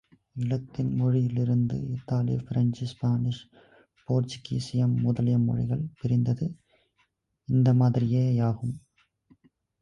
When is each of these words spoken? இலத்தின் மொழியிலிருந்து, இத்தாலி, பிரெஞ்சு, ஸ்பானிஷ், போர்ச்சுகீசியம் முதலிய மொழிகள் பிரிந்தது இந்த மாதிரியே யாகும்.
இலத்தின் 0.35 0.93
மொழியிலிருந்து, 0.95 1.75
இத்தாலி, 1.89 2.35
பிரெஞ்சு, 2.47 2.85
ஸ்பானிஷ், 2.85 3.41
போர்ச்சுகீசியம் 4.07 4.95
முதலிய 5.01 5.37
மொழிகள் 5.37 5.85
பிரிந்தது 6.01 6.47
இந்த 7.47 7.73
மாதிரியே 7.73 8.33
யாகும். 8.33 8.75